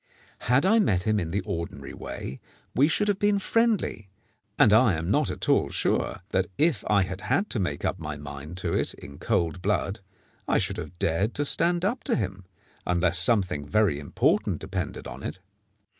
Had 0.49 0.65
I 0.65 0.79
met 0.79 1.03
him 1.03 1.19
in 1.19 1.29
the 1.29 1.41
ordinary 1.45 1.93
way, 1.93 2.39
we 2.73 2.87
should 2.87 3.07
have 3.07 3.19
been 3.19 3.37
friendly, 3.37 4.09
and 4.57 4.73
I 4.73 4.95
am 4.95 5.11
not 5.11 5.29
at 5.29 5.47
all 5.47 5.69
sure 5.69 6.21
that, 6.29 6.47
if 6.57 6.83
I 6.87 7.03
had 7.03 7.21
had 7.21 7.51
to 7.51 7.59
make 7.59 7.85
up 7.85 7.99
my 7.99 8.17
mind 8.17 8.57
to 8.65 8.73
it 8.73 8.95
in 8.95 9.19
cold 9.19 9.61
blood, 9.61 9.99
I 10.47 10.57
should 10.57 10.77
have 10.77 10.97
dared 10.97 11.35
to 11.35 11.45
stand 11.45 11.85
up 11.85 12.03
to 12.05 12.15
him, 12.15 12.45
unless 12.83 13.19
something 13.19 13.67
very 13.67 13.99
important 13.99 14.57
depended 14.59 15.05
on 15.05 15.21
it. 15.21 15.37